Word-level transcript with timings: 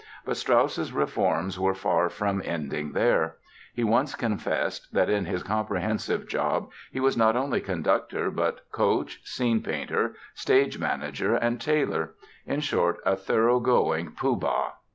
But 0.25 0.35
Strauss's 0.35 0.91
reforms 0.91 1.59
were 1.59 1.75
far 1.75 2.09
from 2.09 2.41
ending 2.43 2.93
there. 2.93 3.35
He 3.71 3.83
once 3.83 4.15
confessed 4.15 4.91
that 4.93 5.11
in 5.11 5.25
his 5.25 5.43
comprehensive 5.43 6.27
job 6.27 6.71
he 6.91 6.99
was 6.99 7.15
not 7.15 7.35
only 7.35 7.61
conductor 7.61 8.31
but 8.31 8.61
"coach, 8.71 9.21
scene 9.23 9.61
painter, 9.61 10.15
stage 10.33 10.79
manager 10.79 11.35
and 11.35 11.61
tailor"—in 11.61 12.61
short, 12.61 12.97
a 13.05 13.15
thoroughgoing 13.15 14.13
Pooh 14.13 14.37
Bah. 14.37 14.71